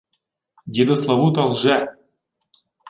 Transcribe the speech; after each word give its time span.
—Дідо 0.65 0.97
Славута 0.97 1.45
лже. 1.45 1.95